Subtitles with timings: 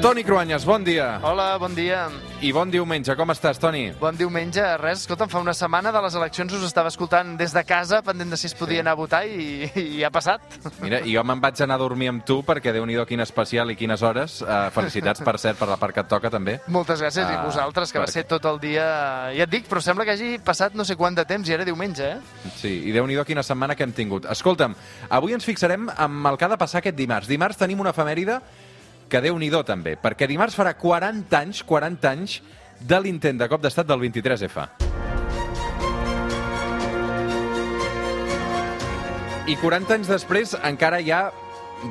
[0.00, 1.20] Toni Cruanyes, bon dia.
[1.20, 2.06] Hola, bon dia.
[2.40, 3.12] I bon diumenge.
[3.20, 3.90] Com estàs, Toni?
[4.00, 4.62] Bon diumenge.
[4.80, 8.32] Res, escolta'm, fa una setmana de les eleccions us estava escoltant des de casa, pendent
[8.32, 8.80] de si es podia sí.
[8.80, 10.40] anar a votar, i, i ha passat.
[10.80, 13.76] Mira, jo me'n vaig anar a dormir amb tu, perquè déu nhi quin especial i
[13.76, 14.38] quines hores.
[14.40, 16.56] Uh, felicitats, per cert, per la part que et toca, també.
[16.72, 18.08] Moltes gràcies, uh, i vosaltres, que perquè...
[18.08, 18.88] va ser tot el dia...
[19.36, 21.68] Ja et dic, però sembla que hagi passat no sé quant de temps, i era
[21.68, 22.48] diumenge, eh?
[22.56, 24.32] Sí, i déu nhi quina setmana que hem tingut.
[24.32, 24.72] Escolta'm,
[25.12, 27.28] avui ens fixarem amb el que ha de passar aquest dimarts.
[27.28, 28.40] Dimarts tenim una efemèride
[29.10, 32.40] que déu nhi també, perquè dimarts farà 40 anys, 40 anys,
[32.80, 34.68] de l'intent de cop d'estat del 23F.
[39.50, 41.24] I 40 anys després encara hi ha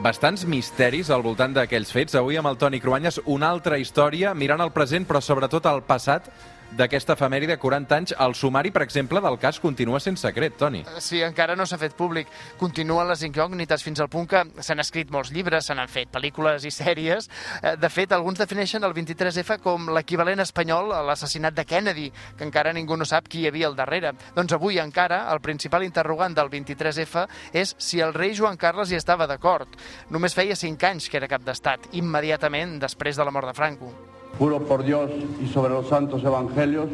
[0.04, 2.16] bastants misteris al voltant d'aquells fets.
[2.16, 6.30] Avui amb el Toni Cruanyes una altra història, mirant el present però sobretot el passat
[6.78, 8.14] d'aquesta efemèride 40 anys.
[8.20, 10.84] El sumari, per exemple, del cas continua sent secret, Toni.
[11.02, 12.30] Sí, encara no s'ha fet públic.
[12.60, 16.66] Continuen les incògnites fins al punt que s'han escrit molts llibres, se n'han fet pel·lícules
[16.68, 17.30] i sèries.
[17.62, 22.48] Eh, de fet, alguns defineixen el 23F com l'equivalent espanyol a l'assassinat de Kennedy, que
[22.48, 24.14] encara ningú no sap qui hi havia al darrere.
[24.36, 29.00] Doncs avui encara el principal interrogant del 23F és si el rei Joan Carles hi
[29.00, 29.76] estava d'acord.
[30.10, 33.94] Només feia 5 anys que era cap d'estat, immediatament després de la mort de Franco.
[34.40, 35.12] Juro por Dios
[35.44, 36.88] y sobre los santos evangelios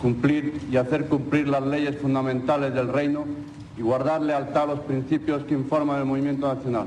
[0.00, 3.26] cumplir y hacer cumplir las leyes fundamentales del reino
[3.76, 6.86] y guardar lealtad a los principios que informan el movimiento nacional.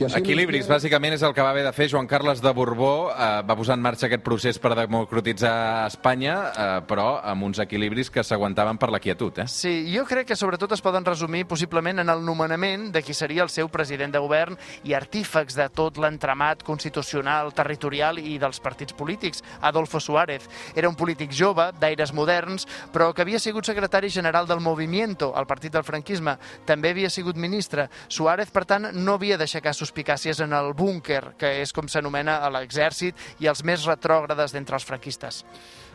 [0.00, 3.10] Equilibris, bàsicament, és el que va haver de fer Joan Carles de Borbó.
[3.12, 8.10] Eh, va posar en marxa aquest procés per democratitzar Espanya, eh, però amb uns equilibris
[8.10, 9.42] que s'aguantaven per la quietud.
[9.42, 9.46] Eh?
[9.46, 13.42] Sí, jo crec que sobretot es poden resumir possiblement en el nomenament de qui seria
[13.44, 18.96] el seu president de govern i artífex de tot l'entramat constitucional, territorial i dels partits
[18.96, 20.48] polítics, Adolfo Suárez.
[20.74, 25.46] Era un polític jove, d'aires moderns, però que havia sigut secretari general del Movimiento, el
[25.46, 26.38] partit del franquisme.
[26.64, 27.88] També havia sigut ministre.
[28.08, 32.50] Suárez, per tant, no havia d'aixecar suspicàcies en el búnquer, que és com s'anomena a
[32.54, 35.42] l'exèrcit, i els més retrògrades d'entre els franquistes.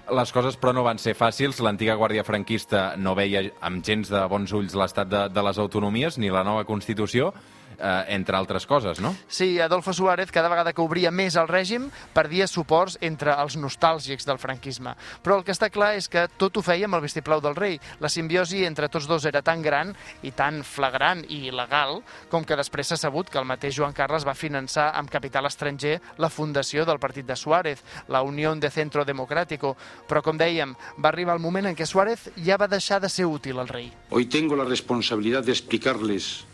[0.08, 1.60] Les coses, però, no van ser fàcils.
[1.64, 6.20] L'antiga Guàrdia Franquista no veia amb gens de bons ulls l'estat de, de les autonomies
[6.22, 7.34] ni la nova Constitució
[7.80, 9.16] eh, entre altres coses, no?
[9.28, 14.28] Sí, Adolfo Suárez cada vegada que obria més el règim perdia suports entre els nostàlgics
[14.28, 14.96] del franquisme.
[15.24, 17.80] Però el que està clar és que tot ho feia amb el vistiplau del rei.
[18.04, 19.94] La simbiosi entre tots dos era tan gran
[20.24, 22.02] i tan flagrant i il·legal
[22.32, 25.98] com que després s'ha sabut que el mateix Joan Carles va finançar amb capital estranger
[26.18, 29.76] la fundació del partit de Suárez, la Unió de Centro Democrático.
[30.08, 30.74] Però, com dèiem,
[31.04, 33.92] va arribar el moment en què Suárez ja va deixar de ser útil al rei.
[34.10, 36.46] Hoy tengo la responsabilidad de explicarles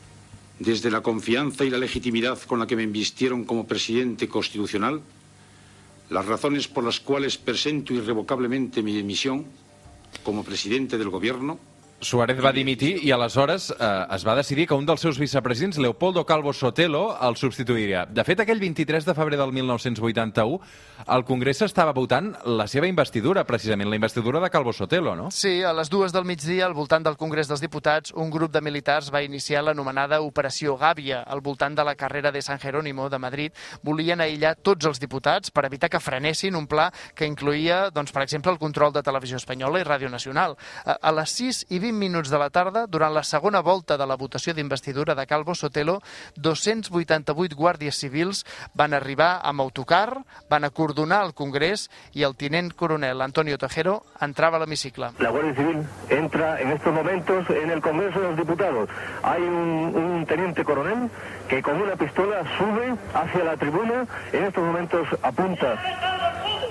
[0.59, 5.02] desde la confianza y la legitimidad con la que me invistieron como presidente constitucional,
[6.09, 9.46] las razones por las cuales presento irrevocablemente mi dimisión
[10.24, 11.59] como presidente del Gobierno
[12.03, 16.25] Suárez va dimitir i aleshores eh, es va decidir que un dels seus vicepresidents, Leopoldo
[16.25, 18.06] Calvo Sotelo, el substituiria.
[18.06, 20.59] De fet, aquell 23 de febrer del 1981,
[21.16, 25.30] el Congrés estava votant la seva investidura, precisament, la investidura de Calvo Sotelo, no?
[25.31, 28.62] Sí, a les dues del migdia, al voltant del Congrés dels Diputats, un grup de
[28.62, 33.20] militars va iniciar l'anomenada Operació Gàbia, al voltant de la carrera de San Jerónimo de
[33.20, 33.64] Madrid.
[33.84, 38.24] Volien aïllar tots els diputats per evitar que frenessin un pla que incluïa, doncs, per
[38.24, 40.58] exemple, el control de Televisió Espanyola i Ràdio Nacional.
[40.85, 43.97] A, a les 6 i 20 20 minuts de la tarda, durant la segona volta
[43.97, 45.99] de la votació d'investidura de Calvo Sotelo,
[46.35, 48.43] 288 guàrdies civils
[48.73, 54.57] van arribar amb autocar, van acordonar el Congrés i el tinent coronel Antonio Tejero entrava
[54.57, 55.11] a l'hemicicle.
[55.19, 58.89] La Guardia Civil entra en estos momentos en el Congreso de los Diputados.
[59.23, 61.09] Hay un, un teniente coronel
[61.47, 66.22] que con una pistola sube hacia la tribuna, en estos momentos apunta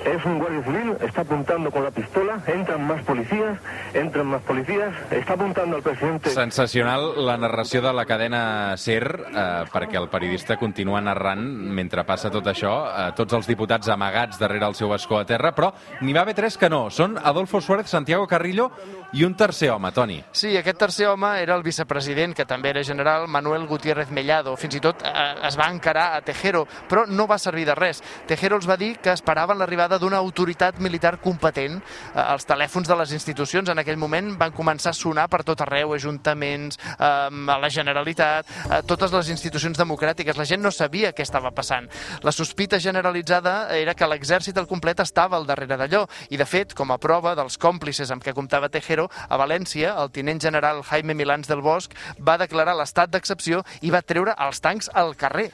[0.04, 3.58] es un guardia civil, está apuntando con la pistola, entran más policías,
[3.94, 6.26] entran más policías, està apuntant al president.
[6.26, 12.30] Sensacional la narració de la cadena SER, eh, perquè el periodista continua narrant mentre passa
[12.30, 16.12] tot això, eh, tots els diputats amagats darrere el seu escó a terra, però n'hi
[16.12, 16.88] va haver tres que no.
[16.90, 18.70] Són Adolfo Suárez, Santiago Carrillo
[19.12, 20.22] i un tercer home, Toni.
[20.32, 24.56] Sí, aquest tercer home era el vicepresident, que també era general, Manuel Gutiérrez Mellado.
[24.56, 28.02] Fins i tot eh, es va encarar a Tejero, però no va servir de res.
[28.26, 31.80] Tejero els va dir que esperaven l'arribada d'una autoritat militar competent.
[32.14, 35.60] Eh, els telèfons de les institucions en aquell moment van començar a sonar per tot
[35.64, 40.36] arreu, ajuntaments, eh, a la Generalitat, a totes les institucions democràtiques.
[40.36, 41.88] La gent no sabia què estava passant.
[42.22, 46.74] La sospita generalitzada era que l'exèrcit al complet estava al darrere d'allò i, de fet,
[46.74, 51.14] com a prova dels còmplices amb què comptava Tejero, a València, el tinent general Jaime
[51.14, 55.50] Milans del Bosch va declarar l'estat d'excepció i va treure els tancs al carrer.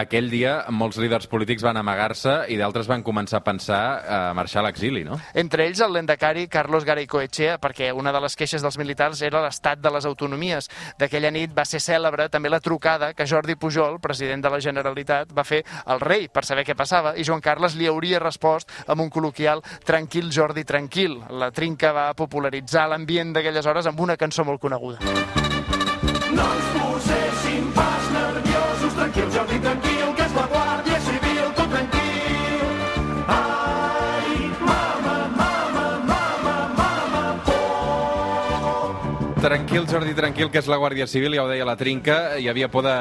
[0.00, 4.62] Aquell dia molts líders polítics van amagar-se i d'altres van començar a pensar a marxar
[4.62, 5.18] a l'exili, no?
[5.34, 9.80] Entre ells el lendacari Carlos Garaycoechea, perquè una de les queixes dels militars era l'estat
[9.80, 10.70] de les autonomies.
[10.98, 15.34] D'aquella nit va ser cèlebre també la trucada que Jordi Pujol, president de la Generalitat,
[15.36, 19.04] va fer al rei per saber què passava i Joan Carles li hauria respost amb
[19.04, 21.18] un col·loquial Tranquil, Jordi, tranquil.
[21.30, 24.98] La trinca va popularitzar l'ambient d'aquelles hores amb una cançó molt coneguda.
[26.30, 29.89] No ens poséssim pas nerviosos, tranquil, Jordi, tranquil,
[39.40, 42.66] Tranquil, Jordi, tranquil, que és la Guàrdia Civil, ja ho deia la Trinca, hi havia
[42.68, 42.92] por de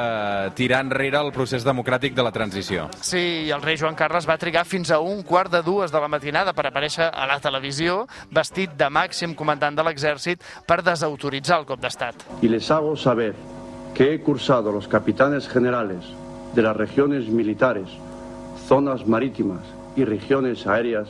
[0.56, 2.86] tirar enrere el procés democràtic de la transició.
[3.04, 6.00] Sí, i el rei Joan Carles va trigar fins a un quart de dues de
[6.00, 11.60] la matinada per aparèixer a la televisió, vestit de màxim comandant de l'exèrcit, per desautoritzar
[11.60, 12.24] el cop d'estat.
[12.40, 13.34] I les hago saber
[13.94, 16.08] que he cursado los capitanes generales
[16.56, 17.90] de las regiones militares,
[18.66, 21.10] zonas marítimas y regiones aéreas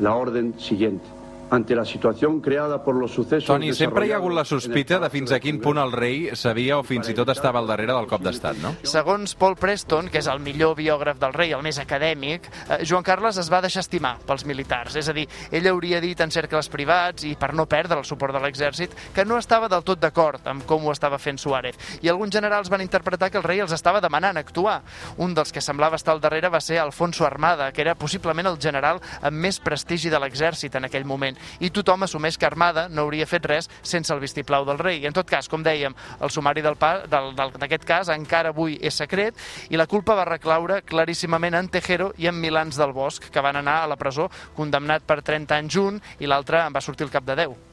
[0.00, 1.04] la orden siguiente.
[1.52, 3.44] Ante la situació creada per los sucesos...
[3.44, 6.78] Toni, sempre hi ha hagut la sospita de fins a quin punt el rei sabia
[6.80, 8.72] o fins i tot estava al darrere del cop d'estat, no?
[8.88, 13.04] Segons Paul Preston, que és el millor biògraf del rei, el més acadèmic, eh, Joan
[13.04, 14.96] Carles es va deixar estimar pels militars.
[14.96, 18.32] És a dir, ell hauria dit en cercles privats i per no perdre el suport
[18.32, 21.76] de l'exèrcit que no estava del tot d'acord amb com ho estava fent Suárez.
[22.00, 24.80] I alguns generals van interpretar que el rei els estava demanant actuar.
[25.20, 28.60] Un dels que semblava estar al darrere va ser Alfonso Armada, que era possiblement el
[28.60, 33.06] general amb més prestigi de l'exèrcit en aquell moment i tothom assumeix que Armada no
[33.06, 35.00] hauria fet res sense el vistiplau del rei.
[35.02, 39.38] I en tot cas, com dèiem, el sumari d'aquest cas encara avui és secret
[39.70, 43.56] i la culpa va reclaure claríssimament en Tejero i en Milans del Bosc, que van
[43.60, 47.14] anar a la presó condemnat per 30 anys un i l'altre en va sortir al
[47.14, 47.71] cap de 10.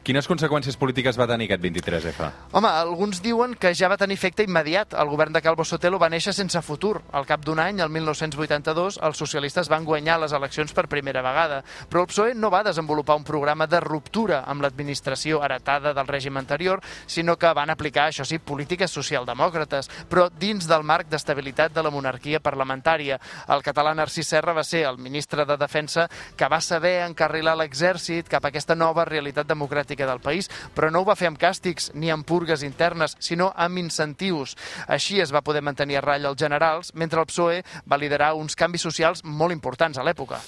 [0.00, 2.28] Quines conseqüències polítiques va tenir aquest 23F?
[2.56, 4.94] Home, alguns diuen que ja va tenir efecte immediat.
[4.96, 7.02] El govern de Calvo Sotelo va néixer sense futur.
[7.12, 11.58] Al cap d'un any, el 1982, els socialistes van guanyar les eleccions per primera vegada.
[11.92, 16.40] Però el PSOE no va desenvolupar un programa de ruptura amb l'administració heretada del règim
[16.40, 21.84] anterior, sinó que van aplicar, això sí, polítiques socialdemòcrates, però dins del marc d'estabilitat de
[21.84, 23.20] la monarquia parlamentària.
[23.52, 26.08] El català Narcís Serra va ser el ministre de Defensa
[26.40, 30.90] que va saber encarrilar l'exèrcit cap a aquesta nova realitat democràtica democràtica del país, però
[30.90, 34.56] no ho va fer amb càstigs ni amb purgues internes, sinó amb incentius.
[34.86, 38.56] Així es va poder mantenir a ratlla els generals, mentre el PSOE va liderar uns
[38.56, 40.40] canvis socials molt importants a l'època.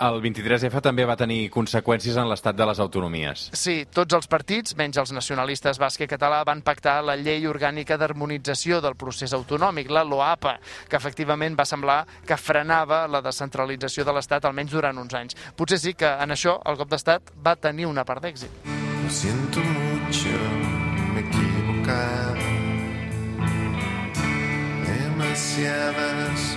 [0.00, 3.50] El 23F també va tenir conseqüències en l'estat de les autonomies.
[3.52, 8.00] Sí, tots els partits, menys els nacionalistes basc i català, van pactar la llei orgànica
[8.00, 10.56] d'harmonització del procés autonòmic, la LOAPA,
[10.88, 15.36] que efectivament va semblar que frenava la descentralització de l'Estat almenys durant uns anys.
[15.52, 18.79] Potser sí que en això el cop d'Estat va tenir una part d'èxit.
[19.10, 20.28] Siento mucho,
[21.12, 22.36] me he equivocado.
[24.86, 26.56] Demasiadas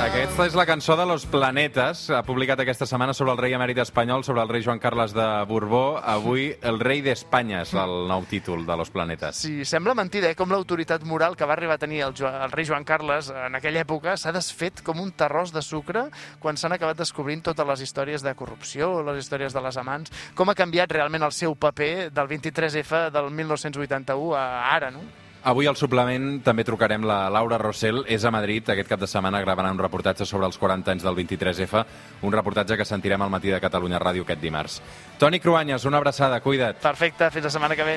[0.00, 3.78] Aquesta és la cançó de Los Planetes, ha publicat aquesta setmana sobre el rei emèrit
[3.82, 6.00] espanyol, sobre el rei Joan Carles de Borbó.
[6.00, 9.42] Avui, el rei d'Espanya és el nou títol de Los Planetes.
[9.44, 10.38] Sí, sembla mentida, eh?
[10.38, 13.60] com l'autoritat moral que va arribar a tenir el, jo el rei Joan Carles en
[13.60, 16.08] aquella època s'ha desfet com un terròs de sucre
[16.42, 20.50] quan s'han acabat descobrint totes les històries de corrupció, les històries de les amants, com
[20.50, 25.04] ha canviat realment el seu paper del 23F del 1981 a ara, no?
[25.42, 29.40] Avui al suplement també trucarem la Laura Rossell, és a Madrid, aquest cap de setmana
[29.40, 31.84] gravarà un reportatge sobre els 40 anys del 23F,
[32.28, 34.80] un reportatge que sentirem al matí de Catalunya Ràdio aquest dimarts.
[35.18, 36.82] Toni Cruanyes, una abraçada, cuida't.
[36.82, 37.96] Perfecte, fins la setmana que ve.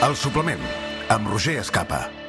[0.00, 0.64] El suplement,
[1.12, 2.19] amb Roger Escapa.